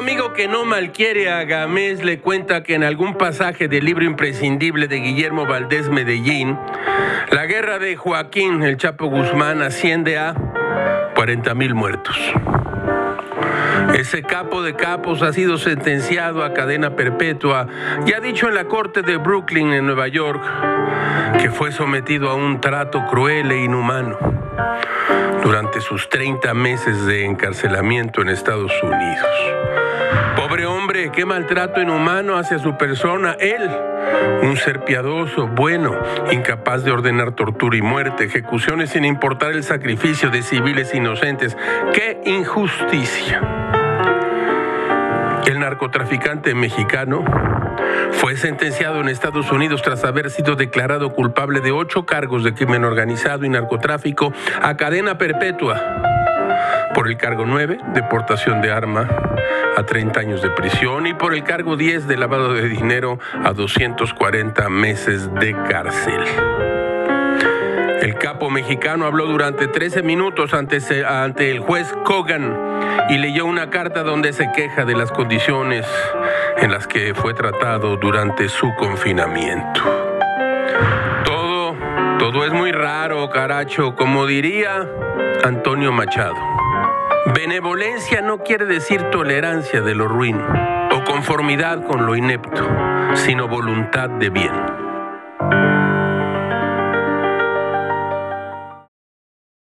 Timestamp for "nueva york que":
19.84-21.50